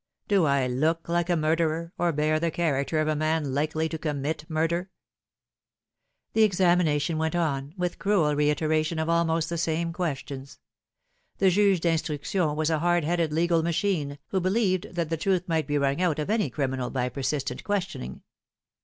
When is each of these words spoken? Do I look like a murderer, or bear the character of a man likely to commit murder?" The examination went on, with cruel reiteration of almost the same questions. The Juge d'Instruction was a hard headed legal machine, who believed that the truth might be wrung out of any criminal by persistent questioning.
Do 0.27 0.45
I 0.47 0.65
look 0.65 1.07
like 1.07 1.29
a 1.29 1.35
murderer, 1.35 1.93
or 1.95 2.11
bear 2.11 2.39
the 2.39 2.49
character 2.49 2.97
of 2.99 3.07
a 3.07 3.15
man 3.15 3.53
likely 3.53 3.87
to 3.89 3.99
commit 3.99 4.49
murder?" 4.49 4.89
The 6.33 6.41
examination 6.41 7.19
went 7.19 7.35
on, 7.35 7.75
with 7.77 7.99
cruel 7.99 8.35
reiteration 8.35 8.97
of 8.97 9.09
almost 9.09 9.47
the 9.49 9.59
same 9.59 9.93
questions. 9.93 10.57
The 11.37 11.51
Juge 11.51 11.81
d'Instruction 11.81 12.55
was 12.55 12.71
a 12.71 12.79
hard 12.79 13.03
headed 13.03 13.31
legal 13.31 13.61
machine, 13.61 14.17
who 14.29 14.39
believed 14.41 14.95
that 14.95 15.11
the 15.11 15.17
truth 15.17 15.47
might 15.47 15.67
be 15.67 15.77
wrung 15.77 16.01
out 16.01 16.17
of 16.17 16.31
any 16.31 16.49
criminal 16.49 16.89
by 16.89 17.07
persistent 17.07 17.63
questioning. 17.63 18.23